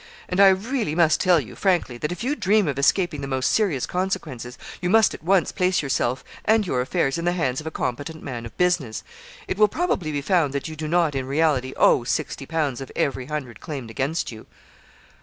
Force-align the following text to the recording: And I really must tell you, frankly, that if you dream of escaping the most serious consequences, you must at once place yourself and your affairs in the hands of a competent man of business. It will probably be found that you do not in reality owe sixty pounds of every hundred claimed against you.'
And 0.27 0.39
I 0.39 0.47
really 0.49 0.95
must 0.95 1.21
tell 1.21 1.39
you, 1.39 1.55
frankly, 1.55 1.95
that 1.99 2.11
if 2.11 2.23
you 2.23 2.33
dream 2.35 2.67
of 2.67 2.79
escaping 2.79 3.21
the 3.21 3.27
most 3.27 3.51
serious 3.51 3.85
consequences, 3.85 4.57
you 4.81 4.89
must 4.89 5.13
at 5.13 5.21
once 5.23 5.51
place 5.51 5.83
yourself 5.83 6.23
and 6.43 6.65
your 6.65 6.81
affairs 6.81 7.19
in 7.19 7.25
the 7.25 7.33
hands 7.33 7.61
of 7.61 7.67
a 7.67 7.69
competent 7.69 8.23
man 8.23 8.47
of 8.47 8.57
business. 8.57 9.03
It 9.47 9.59
will 9.59 9.67
probably 9.67 10.11
be 10.11 10.23
found 10.23 10.53
that 10.53 10.67
you 10.67 10.75
do 10.75 10.87
not 10.87 11.13
in 11.13 11.27
reality 11.27 11.73
owe 11.77 12.03
sixty 12.03 12.47
pounds 12.47 12.81
of 12.81 12.91
every 12.95 13.27
hundred 13.27 13.59
claimed 13.61 13.91
against 13.91 14.31
you.' 14.31 14.47